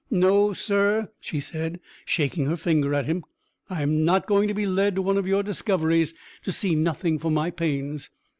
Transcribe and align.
"No, 0.09 0.51
sir," 0.51 1.11
she 1.19 1.39
said, 1.39 1.79
shaking 2.05 2.47
her 2.47 2.57
finger 2.57 2.95
at 2.95 3.05
him. 3.05 3.23
"I 3.69 3.83
am 3.83 4.03
not 4.03 4.25
going 4.25 4.47
to 4.47 4.53
be 4.55 4.65
led 4.65 4.95
to 4.95 5.01
one 5.03 5.15
of 5.19 5.27
your 5.27 5.43
discoveries, 5.43 6.15
to 6.43 6.51
see 6.51 6.73
nothing 6.73 7.19
for 7.19 7.29
my 7.29 7.51
pains." 7.51 8.09